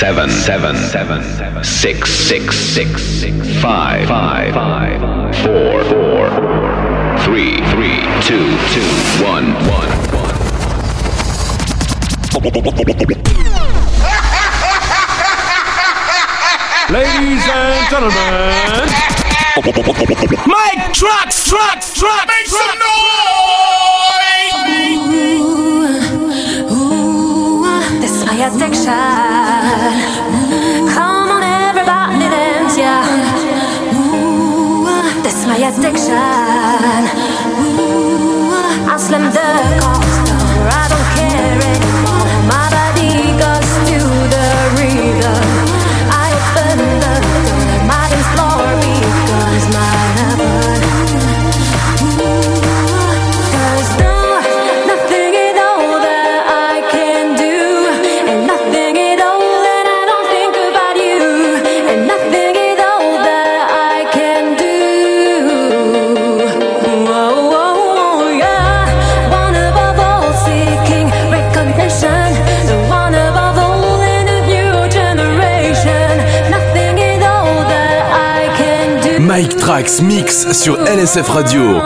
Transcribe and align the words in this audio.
Seven, 0.00 0.30
seven, 0.30 0.76
seven, 0.76 1.22
six, 1.62 2.10
six, 2.10 2.56
six, 2.56 3.02
five, 3.60 4.08
five, 4.08 4.54
five, 4.54 4.98
four, 5.44 5.84
four, 5.84 6.30
three, 7.18 7.60
three, 7.68 8.00
two, 8.24 8.48
two, 8.72 8.88
one, 9.22 9.52
one, 9.68 9.90
one. 10.16 10.36
Ladies 16.88 17.44
and 17.46 17.90
gentlemen, 17.90 18.88
Mike 20.46 20.94
Trax, 20.96 21.44
Trax, 21.46 21.92
Trax, 22.00 22.26
make 22.26 22.46
some 22.46 22.78
noise! 22.80 23.20
This 28.00 28.24
my 28.24 28.34
addiction. 28.46 29.29
Addiction. 35.62 37.02
Ooh, 37.60 38.52
I 38.88 38.96
slam 38.98 39.24
the 39.30 39.46
cost 39.80 40.30
I 40.72 40.88
don't 40.88 41.08
care 41.16 41.60
anymore. 41.70 41.89
Trax 79.80 80.02
Mix 80.02 80.52
sur 80.52 80.76
LSF 80.76 81.26
Radio. 81.30 81.80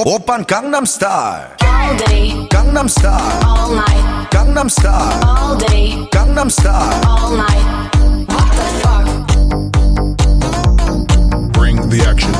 오빤 0.00 0.44
강남스타일 0.46 1.56
All 1.62 1.96
day, 2.06 2.48
강남스타일 2.48 3.14
all 3.44 3.74
night, 3.74 4.30
강남스타일 4.30 5.22
all 5.24 5.58
day, 5.58 6.08
강남스타일 6.10 7.02
all 7.06 7.36
night. 7.36 7.66
What 8.28 8.50
the 8.56 8.66
fuck? 8.82 9.06
Bring 11.52 11.88
the 11.88 12.02
action. 12.08 12.39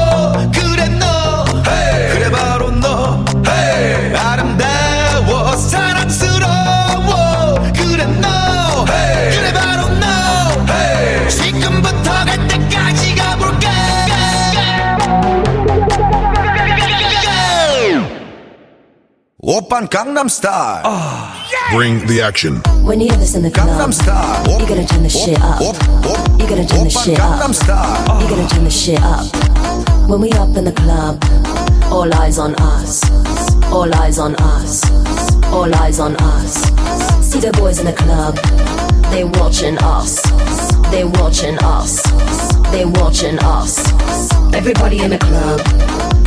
Open 19.43 19.87
Gangnam 19.87 20.29
Style. 20.29 20.83
Bring 21.71 22.05
the 22.05 22.21
action. 22.21 22.57
When 22.83 23.01
you 23.01 23.09
have 23.09 23.19
this 23.19 23.33
in 23.33 23.41
the 23.41 23.49
club, 23.49 23.69
Gangnam 23.69 23.91
Style. 23.91 24.59
you 24.61 24.67
gotta 24.67 24.85
turn 24.85 25.01
the 25.01 25.09
shit 25.09 25.41
up. 25.41 25.59
you 26.39 26.47
gotta 26.47 26.63
turn 26.63 26.83
the 26.83 26.89
shit 26.91 27.19
up. 27.19 27.51
Style. 27.51 28.21
you 28.21 28.29
gotta 28.29 28.47
turn 28.53 28.65
the 28.65 28.69
shit 28.69 28.99
up. 29.01 29.25
When 30.07 30.21
we 30.21 30.31
up 30.33 30.55
in 30.55 30.65
the 30.65 30.71
club, 30.71 31.23
all 31.91 32.13
eyes 32.21 32.37
on 32.37 32.53
us. 32.59 33.01
All 33.71 33.91
eyes 33.95 34.19
on 34.19 34.35
us. 34.35 34.85
All 35.45 35.73
eyes 35.73 35.99
on 35.99 36.15
us. 36.17 36.53
See 37.25 37.39
the 37.39 37.51
boys 37.53 37.79
in 37.79 37.87
the 37.87 37.93
club. 37.93 38.35
They 39.09 39.23
watching 39.23 39.75
us. 39.79 40.21
They 40.91 41.03
watching 41.03 41.57
us. 41.63 42.03
They 42.69 42.85
watching 42.85 43.39
us. 43.39 43.79
Everybody 44.53 44.99
in 44.99 45.09
the 45.09 45.17
club 45.17 46.10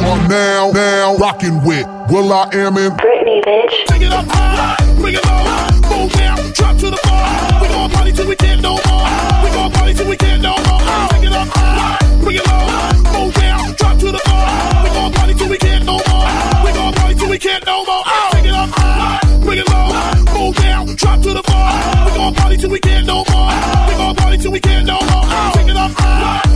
You 0.00 0.06
are 0.06 0.28
now, 0.28 0.70
now 0.70 1.16
rocking 1.16 1.62
with 1.62 1.86
Will 2.08 2.32
I 2.32 2.48
Am 2.54 2.78
in 2.78 2.90
Britney, 2.92 3.42
bitch. 3.44 3.86
Take 3.86 4.00
it 4.00 4.10
up 4.10 4.24
high, 4.28 4.74
bring 4.96 5.12
it 5.12 5.24
low, 5.26 5.44
move 5.92 6.12
down, 6.14 6.38
drop 6.52 6.78
to 6.78 6.88
the 6.88 6.96
floor. 6.96 7.60
We 7.60 7.68
gon' 7.68 7.90
party 7.90 8.12
till 8.12 8.26
we 8.26 8.34
can't 8.34 8.62
no 8.62 8.80
more. 8.88 9.08
We 9.44 9.50
gon' 9.50 9.70
party 9.70 9.92
till 9.92 10.08
we 10.08 10.16
can't 10.16 10.40
no 10.40 10.56
more. 10.56 10.80
Oh, 10.80 11.08
take 11.10 11.24
it 11.24 11.32
up 11.32 11.48
high, 11.52 11.98
bring 12.22 12.36
it 12.36 12.46
low, 12.48 12.64
move 13.12 13.34
down, 13.34 13.74
drop 13.76 13.98
to 13.98 14.10
the 14.10 14.18
floor. 14.24 14.48
We 14.84 14.88
gon' 14.88 15.12
party 15.12 15.34
till 15.34 15.50
we 15.50 15.58
can't 15.58 15.84
no 15.84 16.00
more. 16.08 16.28
We 16.64 16.72
gon' 16.72 16.94
party 16.94 17.14
till 17.16 17.28
we 17.28 17.38
can't 17.38 17.66
no 17.66 17.84
more. 17.84 18.02
Oh, 18.06 18.28
take 18.32 18.46
it 18.46 18.54
up 18.54 18.70
high, 18.72 19.20
bring 19.44 19.58
it 19.58 19.68
low, 19.68 19.92
move 20.32 20.56
down, 20.56 20.86
drop 20.96 21.20
to 21.20 21.34
the 21.34 21.42
floor. 21.42 21.68
We 22.06 22.16
gon' 22.16 22.34
party 22.34 22.56
till 22.56 22.70
we 22.70 22.80
can't 22.80 23.06
no 23.06 23.22
more. 23.28 23.52
We 23.84 23.92
gon' 24.00 24.16
party 24.16 24.38
till 24.38 24.52
we 24.52 24.60
can't 24.60 24.86
no 24.86 24.96
more. 25.12 25.28
Take 25.52 25.68
it 25.68 25.76
up 25.76 25.92
high, 25.92 26.49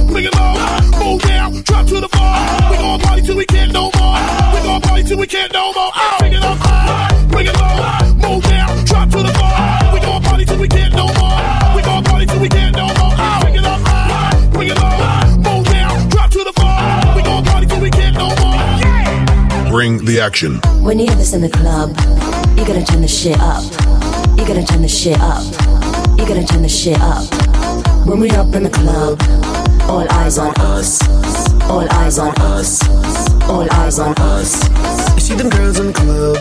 party 3.25 3.33
till 3.33 3.37
we 3.37 3.47
can't 3.47 3.73
no 3.73 3.91
more. 3.99 4.19
We 4.53 4.61
gon' 4.63 4.81
party 4.83 5.03
till 5.03 5.19
we 5.19 5.27
can't 5.27 5.53
no 5.53 5.73
more. 5.73 5.91
Oh. 5.95 6.17
Take 6.21 6.35
it 6.35 6.43
up 6.43 6.59
high, 6.59 7.27
bring 7.29 7.47
it 7.47 7.55
low, 7.57 8.29
move 8.29 8.45
down, 8.45 8.85
drop 8.85 9.11
to 9.11 9.23
the 9.23 9.33
floor. 9.33 9.93
We 9.93 10.01
gon' 10.01 10.23
party 10.23 10.45
till 10.45 10.59
we 10.59 10.69
can't 10.69 10.95
no 10.95 11.07
more. 11.07 11.41
We 11.75 11.83
gon' 11.83 12.05
party 12.05 12.27
till 12.27 12.41
we 12.41 12.49
can't 12.49 12.77
no 12.77 12.87
more. 12.87 13.15
Oh. 13.17 13.41
Take 13.43 13.57
it 13.57 13.65
up 13.65 13.81
high, 13.81 14.49
bring 14.53 14.69
it 14.69 14.77
low, 14.77 15.37
move 15.41 15.65
down, 15.67 16.09
drop 16.11 16.31
to 16.31 16.45
the 16.45 16.53
floor. 16.53 17.17
We 17.17 17.23
gon' 17.23 17.45
party 17.45 17.67
till 17.67 17.81
we 17.81 17.91
can't 17.91 18.17
no 18.17 18.29
more. 18.43 19.71
Bring 19.71 20.05
the 20.05 20.21
action. 20.21 20.61
When 20.83 20.99
you 20.99 21.07
hear 21.07 21.17
this 21.17 21.33
in 21.33 21.41
the 21.41 21.51
club, 21.51 21.97
you 22.59 22.65
gotta 22.67 22.85
turn 22.85 23.01
the 23.01 23.09
shit 23.09 23.41
up. 23.41 23.65
You 24.39 24.47
gotta 24.47 24.65
turn 24.65 24.83
the 24.83 24.89
shit 24.89 25.19
up. 25.21 25.43
You 26.19 26.27
gotta 26.27 26.45
turn 26.45 26.63
the 26.63 26.69
shit 26.69 27.01
up. 27.01 27.25
When 28.07 28.21
we 28.21 28.31
up 28.31 28.55
in 28.55 28.63
the 28.63 28.71
club, 28.71 29.21
all 29.89 30.07
eyes 30.13 30.39
on 30.39 30.53
us. 30.61 31.01
All 31.71 31.87
eyes 31.93 32.19
on 32.19 32.35
us. 32.53 32.81
All 33.49 33.67
eyes 33.73 33.99
on 33.99 34.15
us. 34.19 34.51
You 35.15 35.21
see 35.21 35.35
them 35.35 35.49
girls 35.51 35.79
in 35.79 35.89
the 35.89 35.93
club, 35.93 36.37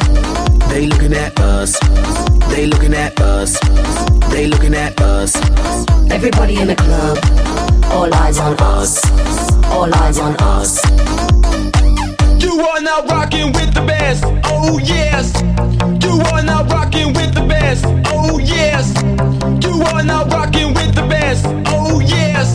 they 0.69 0.87
looking 0.87 1.13
at 1.13 1.39
us. 1.39 1.77
They 2.49 2.65
looking 2.67 2.93
at 2.93 3.19
us. 3.19 3.59
They 4.31 4.47
looking 4.47 4.75
at 4.75 4.99
us. 5.01 5.35
Everybody 6.11 6.59
in 6.59 6.67
the 6.67 6.75
club, 6.75 7.17
all 7.91 8.13
eyes 8.13 8.39
on 8.39 8.55
us. 8.59 8.91
All 9.65 9.93
eyes 9.95 10.19
on 10.19 10.35
us. 10.39 10.79
You 12.43 12.59
are 12.61 12.81
now 12.81 13.01
rocking 13.05 13.51
with 13.53 13.73
the 13.73 13.83
best. 13.85 14.23
Oh 14.45 14.77
yes. 14.79 15.33
You 16.03 16.21
are 16.31 16.43
now 16.43 16.63
rocking 16.65 17.13
with 17.13 17.33
the 17.33 17.45
best. 17.47 17.85
Oh 18.07 18.37
yes. 18.39 18.93
You 19.65 19.81
are 19.91 20.03
now 20.03 20.25
rocking 20.25 20.73
with 20.73 20.93
the 20.95 21.05
best. 21.09 21.45
Oh 21.67 21.99
yes. 21.99 22.47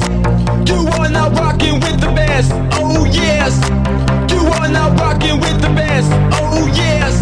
You 0.68 0.77
best. 2.38 2.52
Oh 2.78 3.04
yes. 3.04 3.54
You 4.30 4.46
are 4.58 4.68
now 4.68 4.94
rocking 4.94 5.40
with 5.40 5.60
the 5.60 5.68
best. 5.74 6.10
Oh 6.38 6.66
yes. 6.74 7.14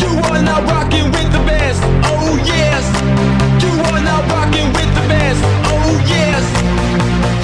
You 0.00 0.08
are 0.28 0.42
now 0.42 0.62
rocking 0.62 1.10
with 1.12 1.30
the 1.32 1.42
best. 1.44 1.80
Oh 2.04 2.36
yes. 2.44 2.84
You 3.62 3.72
are 3.88 4.00
now 4.00 4.20
rocking 4.32 4.68
with 4.72 4.90
the 4.94 5.04
best. 5.08 5.40
Oh 5.68 5.92
yes. 6.06 6.44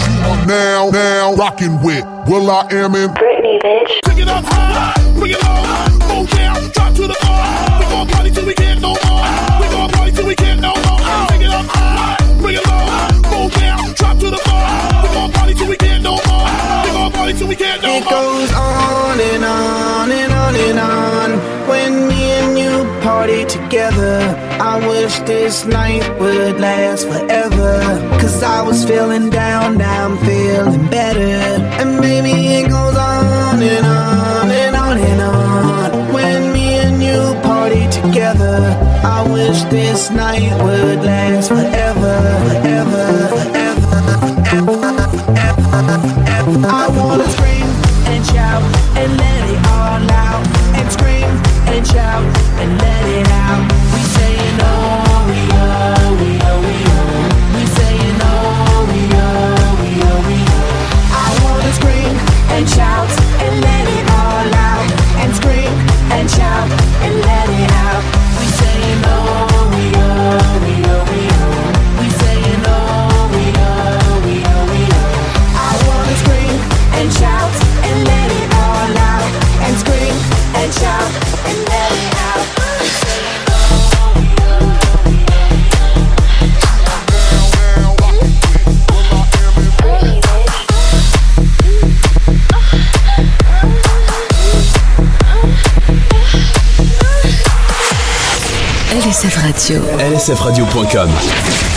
You 0.07 0.31
are 0.31 0.47
now, 0.47 0.91
now 0.91 1.35
rocking 1.35 1.81
with 1.83 2.05
will.i.am 2.27 2.95
in 2.95 3.11
Britney, 3.11 3.61
bitch. 3.61 4.01
Take 4.05 4.19
it 4.19 4.29
up 4.29 4.45
high, 4.47 4.95
bring 5.15 5.33
it 5.33 5.43
low, 5.43 6.21
move 6.21 6.31
down, 6.31 6.71
drop 6.73 6.95
to 6.95 7.07
the 7.07 7.15
floor. 7.21 7.81
We 7.81 7.85
gon' 7.93 8.09
party 8.09 8.31
till 8.31 8.47
we 8.47 8.55
can't 8.55 8.81
no 8.81 8.97
more. 9.05 9.25
We 9.61 9.67
gon' 9.69 9.91
party 9.91 10.13
till 10.13 10.27
we 10.27 10.35
can't 10.35 10.61
no 10.61 10.73
more. 10.75 11.29
Take 11.29 11.43
it 11.43 11.53
up 11.53 11.67
high, 11.69 12.17
bring 12.41 12.57
it 12.57 12.67
low, 12.67 12.85
move 13.31 13.53
down, 13.55 13.93
drop 13.95 14.19
to 14.19 14.31
the 14.31 14.44
Gon' 17.35 17.41
till 17.41 17.49
we 17.49 17.57
can't 17.57 17.83
no 17.83 17.89
It 17.97 18.05
more. 18.05 18.13
goes 18.13 18.53
on 18.53 19.21
and 19.21 19.45
on 19.45 20.13
and 20.13 20.33
on 20.33 20.55
and 20.55 20.79
on. 20.79 21.31
When 21.69 22.07
me 22.07 22.23
and 22.39 22.57
you 22.57 22.85
party 23.03 23.45
together, 23.45 24.21
I 24.61 24.75
wish 24.87 25.19
this 25.21 25.65
night 25.65 26.05
would 26.21 26.61
last 26.61 27.09
forever. 27.09 27.73
Cause 28.21 28.41
I 28.43 28.63
was 28.63 28.85
feeling 28.85 29.31
down, 29.31 29.79
now 29.79 30.07
I'm 30.07 30.19
feeling 30.19 30.87
better. 30.91 31.35
And 31.81 31.99
maybe 32.01 32.31
it 32.59 32.69
goes 32.69 32.97
on 32.97 33.61
and 33.61 33.87
on 33.87 34.51
and 34.51 34.77
on 34.77 34.99
and 34.99 35.21
on. 35.21 36.13
When 36.15 36.53
me 36.53 36.75
and 36.75 37.03
you 37.03 37.19
party 37.43 37.89
together, 37.91 38.59
I 39.03 39.27
wish 39.29 39.63
this 39.65 40.11
night 40.11 40.53
would 40.63 41.01
last 41.03 41.49
forever, 41.49 42.17
forever, 42.47 43.04
Radio. 99.65 99.81
lsfradio.com. 99.99 101.74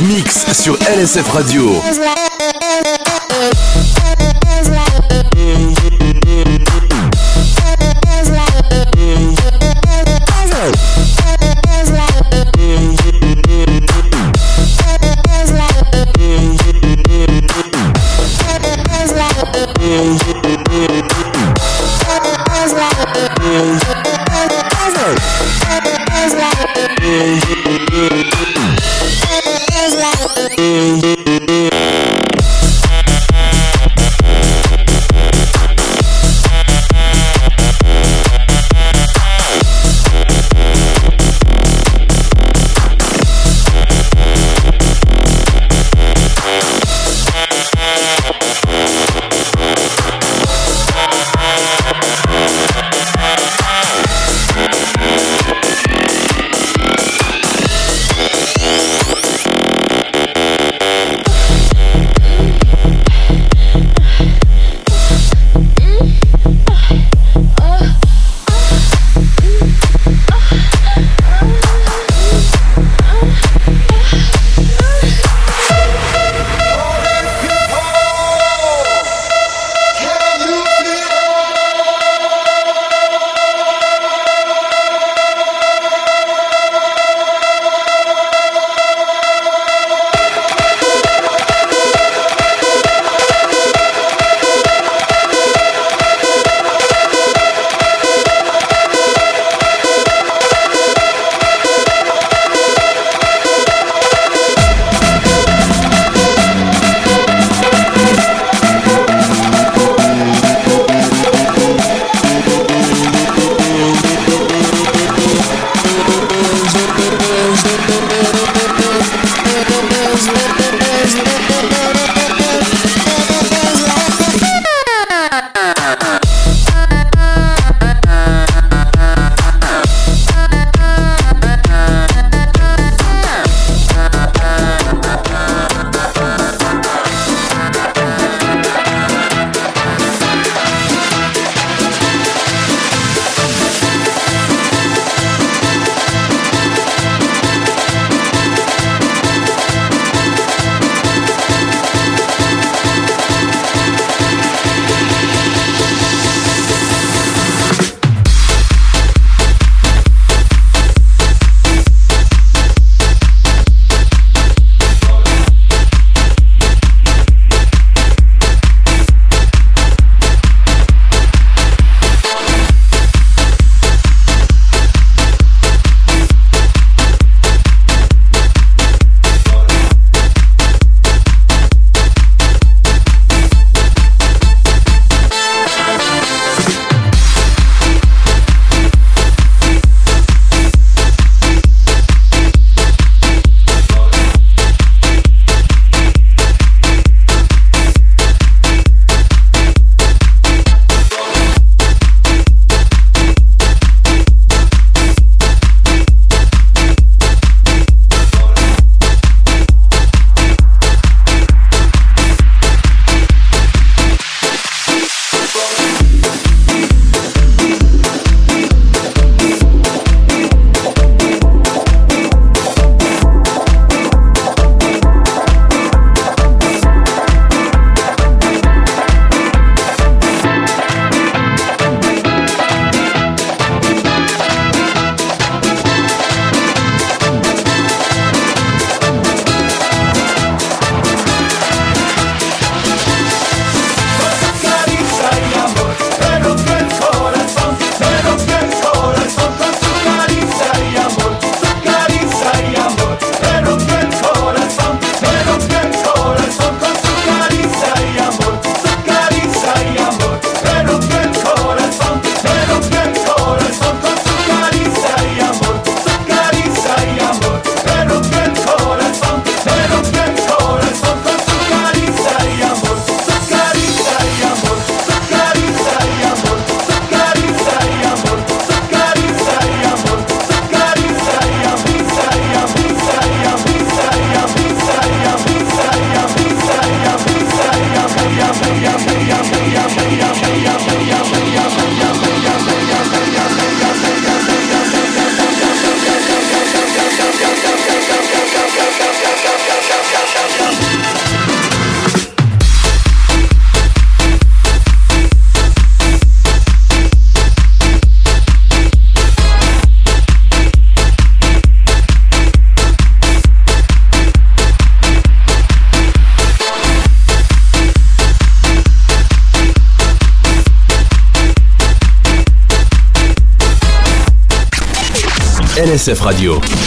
Mix 0.00 0.46
sur 0.52 0.78
LSF 0.88 1.28
Radio. 1.28 1.70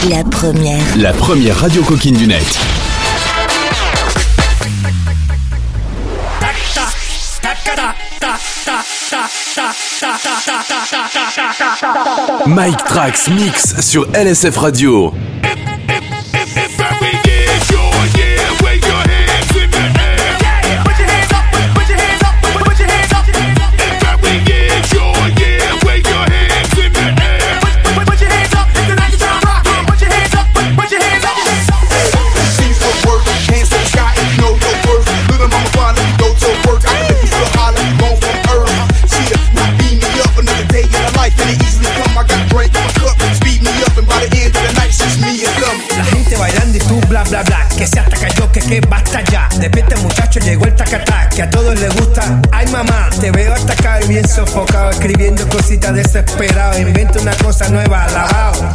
La 0.09 0.25
première. 0.25 0.97
La 0.97 1.13
première 1.13 1.57
radio 1.57 1.81
coquine 1.83 2.17
du 2.17 2.27
net. 2.27 2.59
Mike 12.45 12.83
Trax 12.83 13.29
Mix 13.29 13.79
sur 13.79 14.05
LSF 14.13 14.57
Radio. 14.57 15.13
que 51.35 51.41
a 51.41 51.49
todos 51.49 51.77
les 51.79 51.93
gusta. 51.95 52.41
Ay 52.51 52.65
mamá, 52.67 53.09
te 53.19 53.29
veo 53.29 53.53
atacado 53.53 54.05
y 54.05 54.07
bien 54.07 54.27
sofocado, 54.27 54.89
escribiendo 54.89 55.47
cositas 55.49 55.93
desesperadas. 55.93 56.79
Inventa 56.79 57.19
una 57.19 57.35
cosa 57.35 57.67
nueva, 57.69 58.07
lavado. 58.07 58.74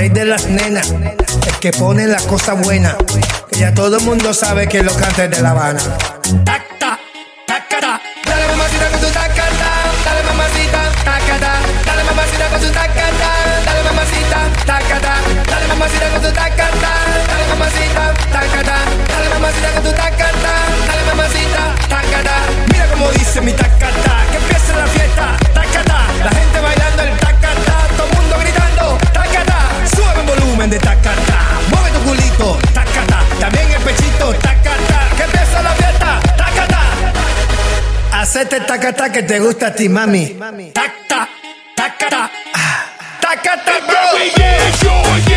rey 0.00 0.08
de 0.08 0.24
las 0.24 0.46
nenas, 0.46 0.90
el 0.92 1.54
que 1.60 1.72
pone 1.72 2.06
la 2.06 2.16
cosa 2.22 2.54
buena, 2.54 2.96
que 3.50 3.58
ya 3.58 3.74
todo 3.74 3.98
el 3.98 4.02
mundo 4.02 4.32
sabe 4.32 4.66
que 4.66 4.78
es 4.78 4.84
lo 4.84 4.94
canta 4.94 5.28
de 5.28 5.42
La 5.42 5.50
Habana. 5.50 6.19
ese 38.60 38.66
tacata 38.66 39.10
que 39.10 39.22
te 39.22 39.38
gusta 39.38 39.68
a 39.68 39.74
ti, 39.74 39.88
mami. 39.88 40.36
Tacta, 40.72 41.28
tacata, 41.74 42.30
ah. 42.54 42.84
tacata, 43.20 43.72
bro. 43.86 45.29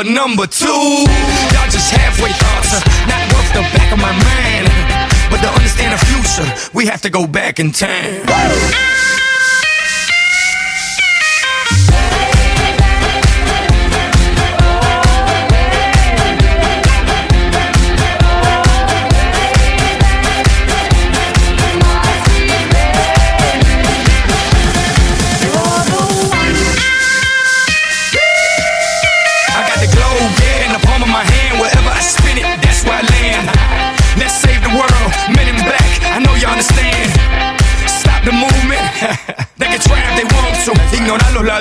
But 0.00 0.06
number 0.06 0.46
two. 0.46 0.64
Y'all 0.64 1.68
just 1.68 1.92
halfway 1.92 2.32
thoughts, 2.32 2.72
uh, 2.72 2.80
not 3.06 3.20
worth 3.34 3.52
the 3.52 3.60
back 3.76 3.92
of 3.92 3.98
my 3.98 4.12
mind. 4.12 4.66
But 5.30 5.42
to 5.42 5.48
understand 5.52 5.92
the 5.92 6.02
future, 6.06 6.70
we 6.72 6.86
have 6.86 7.02
to 7.02 7.10
go 7.10 7.26
back 7.26 7.60
in 7.60 7.70
time. 7.70 8.24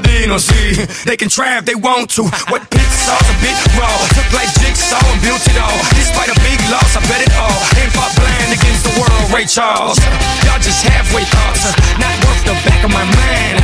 idiocy. 0.06 0.86
They 1.06 1.18
can 1.18 1.30
try 1.30 1.58
if 1.58 1.66
they 1.66 1.76
want 1.76 2.12
to. 2.16 2.24
What 2.52 2.64
pit 2.70 2.90
sauce 2.92 3.28
a 3.28 3.36
bit 3.42 3.58
raw. 3.80 3.92
Took 4.16 4.30
like 4.36 4.52
jigsaw 4.60 5.00
and 5.00 5.20
built 5.22 5.44
it 5.44 5.58
all. 5.58 5.80
Despite 5.96 6.30
a 6.30 6.38
big 6.46 6.60
loss, 6.70 6.96
I 6.96 7.02
bet 7.08 7.22
it 7.24 7.34
all. 7.36 7.60
Ain't 7.80 7.92
fought 7.92 8.14
blind 8.16 8.52
against 8.54 8.84
the 8.86 8.94
world, 9.00 9.26
Ray 9.34 9.46
Charles. 9.46 9.98
Y'all 10.46 10.62
just 10.62 10.84
halfway 10.86 11.24
thoughts, 11.28 11.74
not 11.98 12.14
worth 12.24 12.44
the 12.46 12.56
back 12.68 12.82
of 12.86 12.92
my 12.92 13.04
mind. 13.04 13.58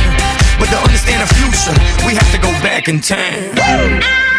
But 0.58 0.68
to 0.72 0.78
understand 0.80 1.22
the 1.22 1.30
future, 1.36 1.76
we 2.06 2.14
have 2.14 2.30
to 2.32 2.38
go 2.38 2.50
back 2.64 2.88
in 2.88 3.00
time. 3.00 3.52
Ah! 3.58 4.35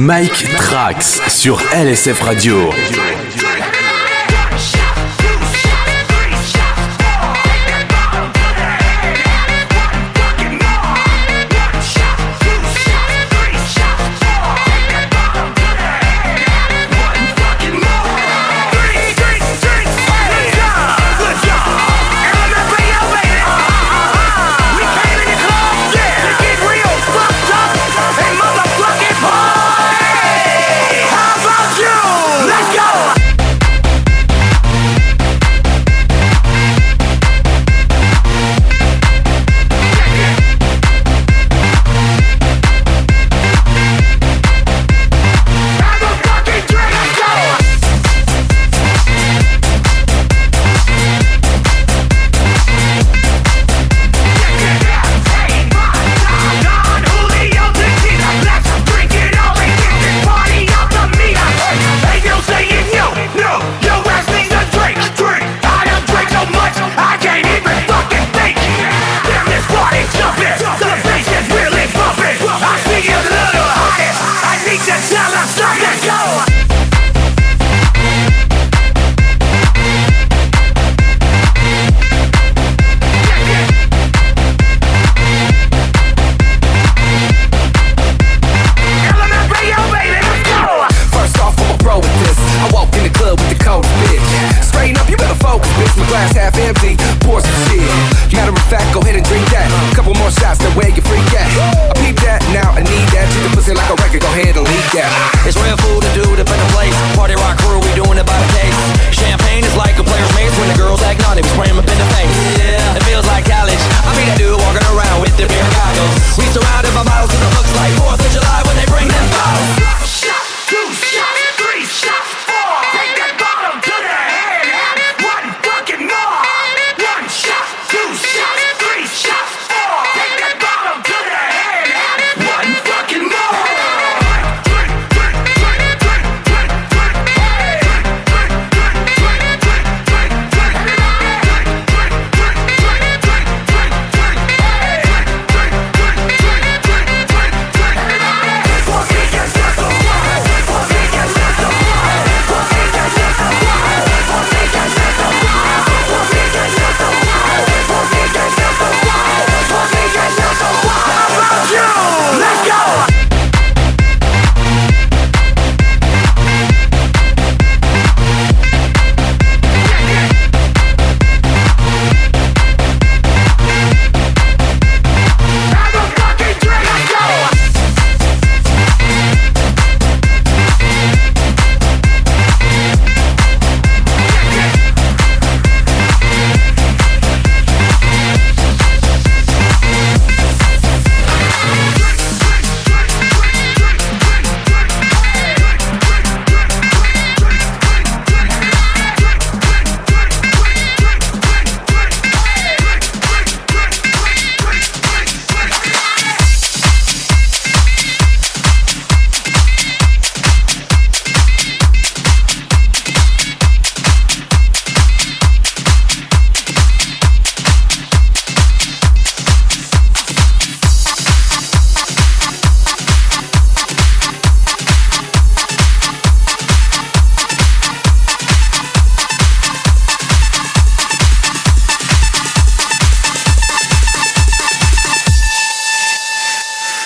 Mike 0.00 0.56
Trax 0.56 1.20
sur 1.28 1.60
LSF 1.74 2.22
Radio. 2.22 2.70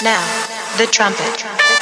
Now, 0.04 0.20
the 0.76 0.86
trumpet. 0.86 1.73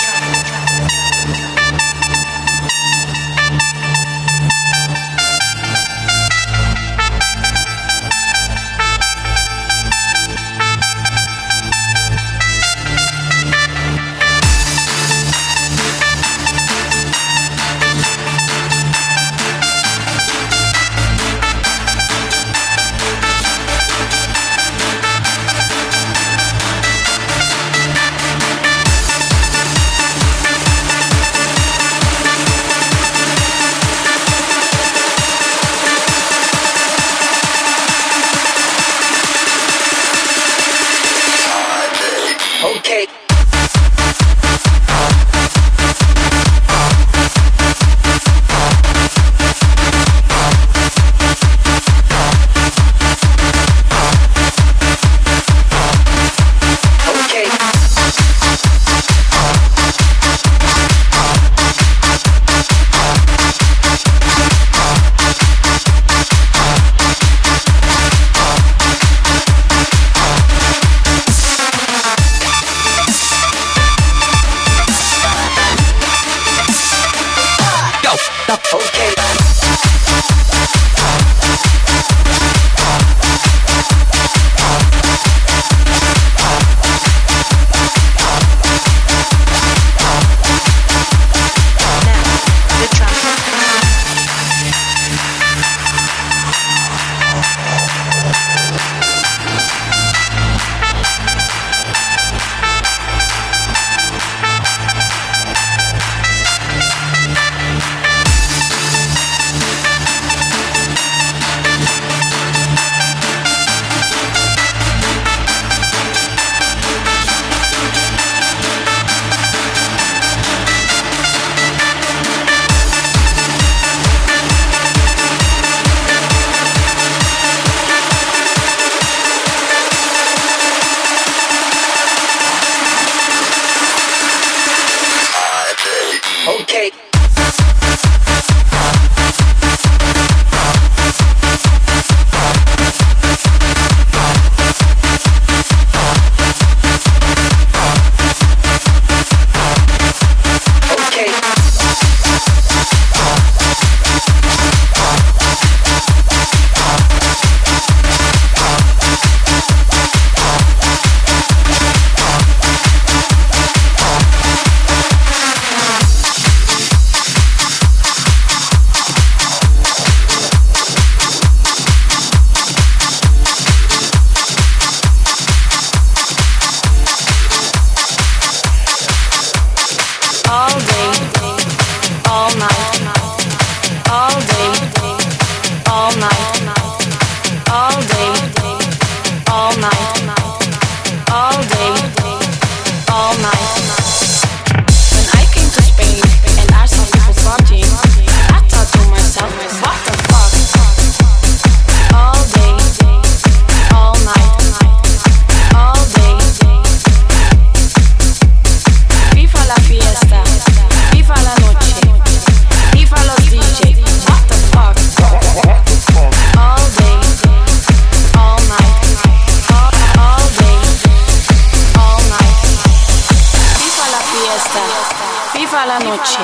La 225.85 225.99
noche. 225.99 226.39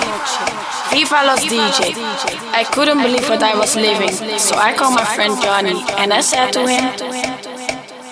Viva 0.90 1.22
los 1.22 1.40
DJ. 1.40 1.94
I 2.52 2.64
couldn't 2.64 3.00
believe 3.00 3.28
what 3.28 3.40
I 3.40 3.54
was 3.54 3.76
living, 3.76 4.10
so 4.36 4.56
I 4.56 4.74
called 4.74 4.94
my 4.94 5.04
friend 5.04 5.40
Johnny 5.40 5.84
and 5.96 6.12
I 6.12 6.20
said 6.22 6.52
to 6.54 6.66
him, 6.66 6.90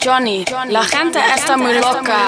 Johnny, 0.01 0.45
la 0.69 0.85
gente 0.85 1.19
está 1.19 1.57
muy 1.57 1.75
loca. 1.81 2.27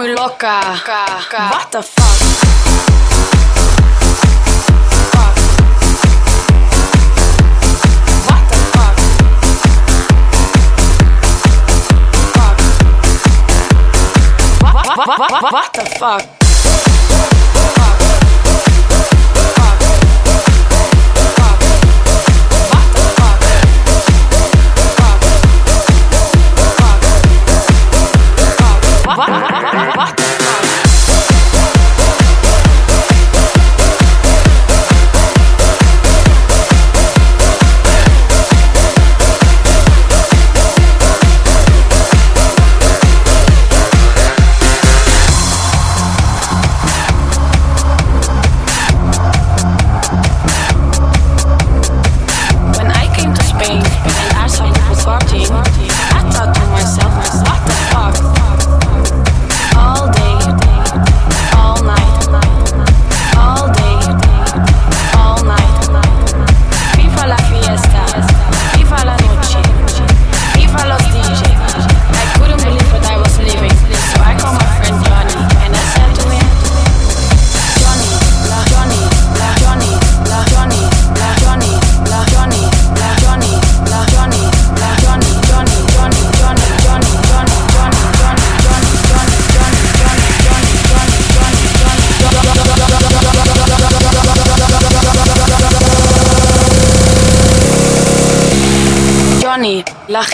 muy 0.00 0.14
loca. 0.14 0.60
What 1.50 1.70
the 1.70 1.82
fuck? 1.82 2.00
What, 14.62 14.96
what, 14.96 15.30
what, 15.30 15.52
what, 15.52 15.72
the 15.74 15.84
fuck? 15.98 16.39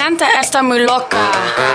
encanta, 0.06 0.40
está 0.40 0.62
muy 0.62 0.78
loca. 0.78 1.65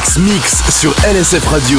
Trax 0.00 0.18
Mix 0.18 0.62
sur 0.70 0.94
LSF 1.04 1.46
Radio. 1.46 1.78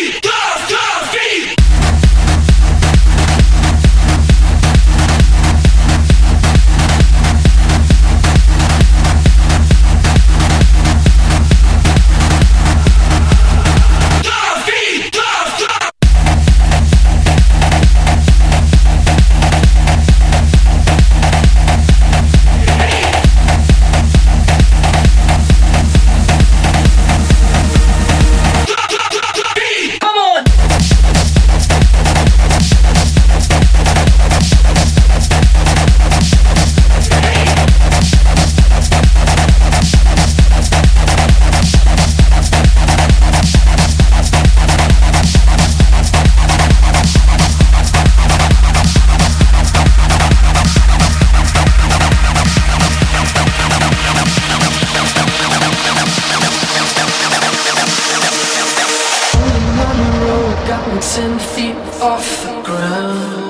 The 62.43 62.61
ground. 62.63 63.41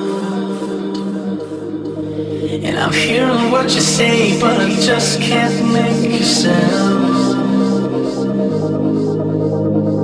And 2.65 2.77
I'm 2.77 2.93
hearing 2.93 3.51
what 3.51 3.73
you 3.75 3.81
say, 3.81 4.39
but 4.39 4.59
I 4.59 4.69
just 4.89 5.21
can't 5.21 5.71
make 5.73 6.19
a 6.19 6.23
sound. 6.23 7.41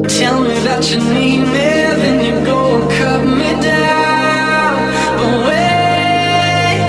Tell 0.09 0.41
me 0.41 0.55
that 0.67 0.83
you 0.89 0.99
need 1.13 1.41
me, 1.55 1.69
then 2.01 2.17
you 2.25 2.45
go 2.45 2.59
and 2.75 2.89
cut 2.99 3.21
me 3.39 3.51
down. 3.61 4.75
But 5.17 5.35
wait, 5.47 6.79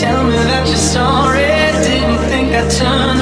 tell 0.00 0.22
me 0.24 0.38
that 0.50 0.64
you're 0.66 0.86
sorry. 0.96 1.52
Didn't 1.86 2.20
think 2.30 2.48
I'd 2.60 2.70
turn 2.70 3.15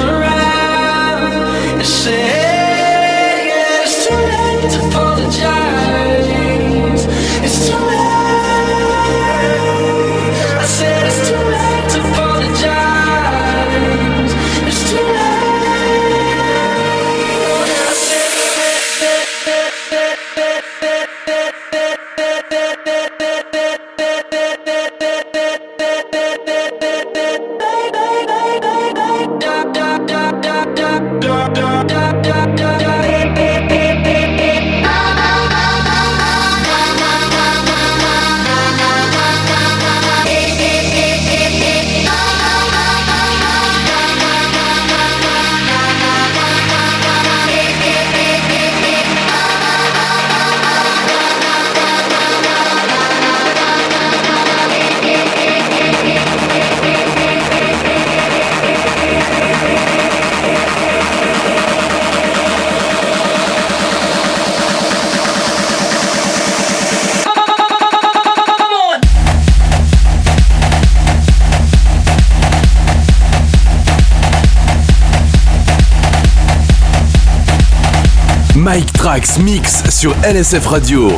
Mix 79.25 79.39
Mix 79.39 79.83
sur 79.89 80.15
LSF 80.23 80.67
Radio. 80.67 81.09